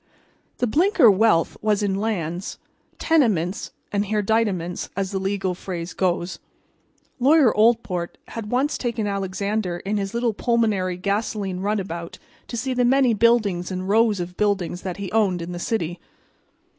The 0.57 0.65
Blinker 0.65 1.11
wealth 1.11 1.55
was 1.61 1.83
in 1.83 1.93
lands, 1.93 2.57
tenements 2.97 3.69
and 3.91 4.07
hereditaments, 4.07 4.89
as 4.97 5.11
the 5.11 5.19
legal 5.19 5.53
phrase 5.53 5.93
goes. 5.93 6.39
Lawyer 7.19 7.53
Oldport 7.55 8.15
had 8.29 8.49
once 8.49 8.79
taken 8.79 9.05
Alexander 9.05 9.77
in 9.77 9.97
his 9.97 10.15
little 10.15 10.33
pulmonary 10.33 10.97
gasoline 10.97 11.59
runabout 11.59 12.17
to 12.47 12.57
see 12.57 12.73
the 12.73 12.83
many 12.83 13.13
buildings 13.13 13.69
and 13.69 13.87
rows 13.87 14.19
of 14.19 14.35
buildings 14.37 14.81
that 14.81 14.97
he 14.97 15.11
owned 15.11 15.39
in 15.39 15.51
the 15.51 15.59
city. 15.59 15.99